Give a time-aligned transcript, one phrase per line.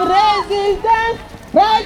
[0.00, 1.18] of resistance,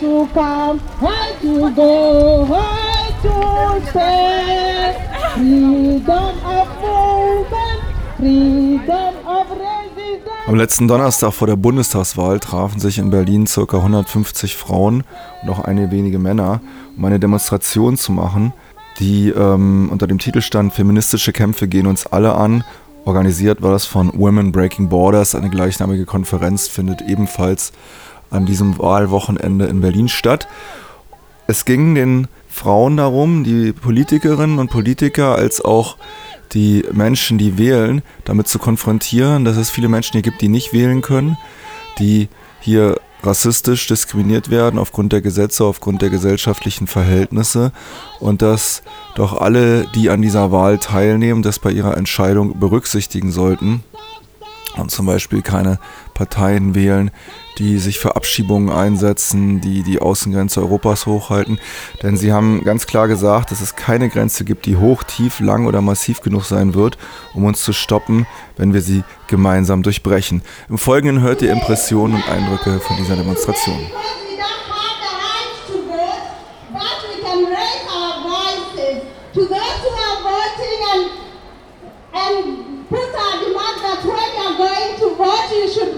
[0.00, 4.94] to come, right to go, right to stay.
[5.34, 7.80] Freedom of movement,
[8.16, 10.48] freedom of resistance.
[10.48, 13.76] Am letzten Donnerstag vor der Bundestagswahl trafen sich in Berlin ca.
[13.76, 15.02] 150 Frauen
[15.42, 16.60] und auch einige wenige Männer,
[16.96, 18.52] um eine Demonstration zu machen,
[19.00, 22.64] die ähm, unter dem Titel stand Feministische Kämpfe gehen uns alle an.
[23.06, 25.36] Organisiert war das von Women Breaking Borders.
[25.36, 27.72] Eine gleichnamige Konferenz findet ebenfalls
[28.30, 30.48] an diesem Wahlwochenende in Berlin statt.
[31.46, 35.98] Es ging den Frauen darum, die Politikerinnen und Politiker als auch
[36.52, 40.72] die Menschen, die wählen, damit zu konfrontieren, dass es viele Menschen hier gibt, die nicht
[40.72, 41.38] wählen können,
[42.00, 47.72] die hier rassistisch diskriminiert werden aufgrund der Gesetze, aufgrund der gesellschaftlichen Verhältnisse
[48.20, 48.82] und dass
[49.14, 53.82] doch alle, die an dieser Wahl teilnehmen, das bei ihrer Entscheidung berücksichtigen sollten
[54.76, 55.78] und zum Beispiel keine
[56.14, 57.10] Parteien wählen,
[57.58, 61.58] die sich für Abschiebungen einsetzen, die die Außengrenze Europas hochhalten.
[62.02, 65.66] Denn sie haben ganz klar gesagt, dass es keine Grenze gibt, die hoch, tief, lang
[65.66, 66.98] oder massiv genug sein wird,
[67.34, 70.42] um uns zu stoppen, wenn wir sie gemeinsam durchbrechen.
[70.68, 73.78] Im Folgenden hört ihr Impressionen und Eindrücke von dieser Demonstration.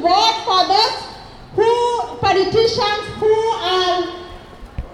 [0.00, 0.96] Vote for those
[1.56, 1.72] who
[2.20, 4.02] politicians who are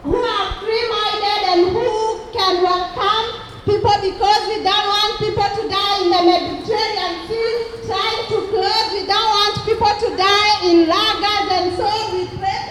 [0.03, 1.93] who are free-minded and who
[2.33, 3.27] can welcome
[3.65, 8.87] people because we don't want people to die in the Mediterranean Sea trying to close.
[8.93, 12.63] We don't want people to die in lagers and so we pray,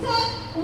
[0.00, 0.14] so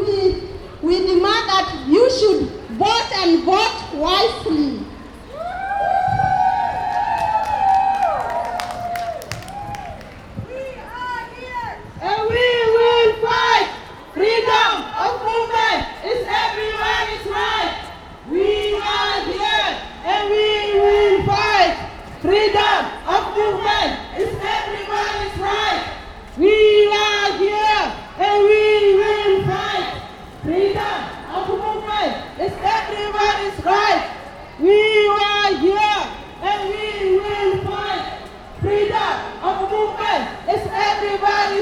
[0.01, 0.49] we
[0.83, 4.76] we demand that you should vote and vote wisely.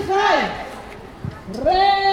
[0.01, 0.51] vai,
[1.63, 1.75] vai.
[1.75, 2.04] Rei.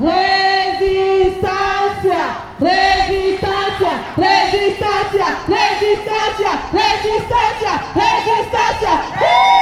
[0.00, 1.42] resistência,
[2.60, 8.92] resistência, resistência, resistência, resistência, resistência.
[9.14, 9.61] resistência.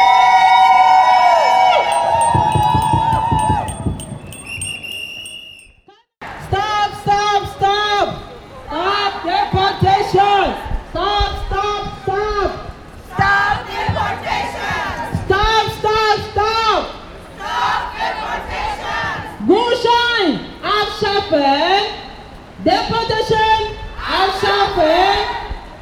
[24.70, 25.26] Abschaffen!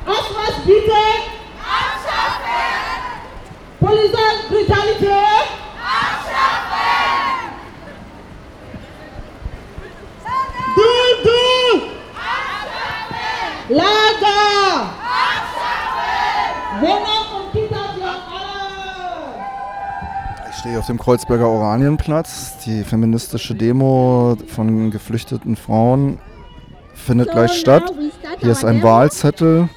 [0.06, 1.02] Ausweis bitte!
[1.60, 2.64] Abschaffen!
[3.80, 5.06] Polizeibrutality!
[5.84, 6.88] Abschaffen!
[10.76, 10.90] Du,
[11.24, 11.42] du!
[12.16, 13.52] Abschaffen!
[13.68, 14.90] Lager!
[15.28, 16.10] Abschaffen!
[16.80, 18.50] Wohnung und Kita für alle!
[20.50, 22.58] Ich stehe auf dem Kreuzberger Oranienplatz.
[22.64, 26.18] Die feministische Demo von geflüchteten Frauen
[26.94, 27.92] findet gleich statt.
[28.40, 29.68] Hier ist ein Wahlzettel.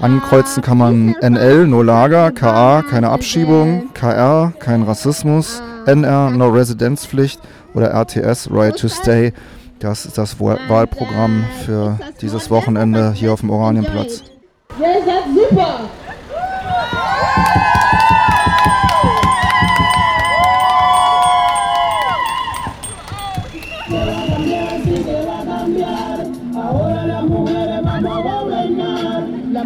[0.00, 7.40] Ankreuzen kann man NL, no Lager, KA, keine Abschiebung, KR, kein Rassismus, NR, no Residenzpflicht
[7.74, 9.32] oder RTS, Right to Stay.
[9.78, 14.22] Das ist das Wahl- Wahlprogramm für dieses Wochenende hier auf dem Oranienplatz.
[14.80, 15.80] Ja, ihr seid super!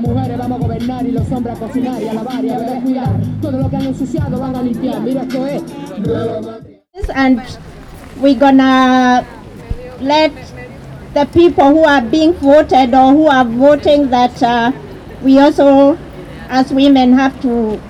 [0.01, 2.83] Mujeres vamos a gobernar y los hombres a cocinar y a lavar y a beber,
[2.83, 3.21] cuidar.
[3.41, 5.01] Todo lo que han ensuciado van a limpiar.
[5.01, 5.63] Mira esto es.
[7.15, 7.41] and
[8.21, 9.25] we're gonna
[10.01, 10.33] let
[11.15, 14.73] the people who are being voted or who are voting that uh,
[15.23, 15.99] we also,
[16.49, 17.81] as women, have to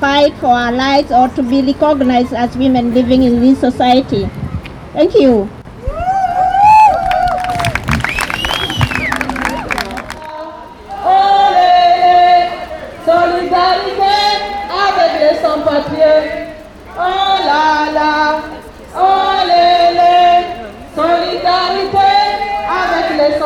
[0.00, 4.28] fight for our rights or to be recognized as women living in this society.
[4.92, 5.48] Thank you.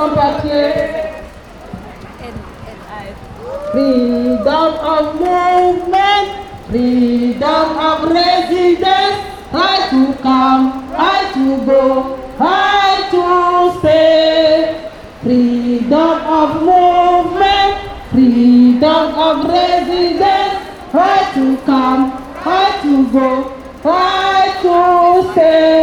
[0.09, 1.25] Bombardier.
[3.73, 6.27] Freedom of movement,
[6.71, 9.19] freedom of residence,
[9.53, 14.91] right to come, right to go, right to stay.
[15.23, 17.73] Freedom of movement,
[18.11, 22.03] freedom of residence, right to come,
[22.47, 25.78] right to go, right to stay.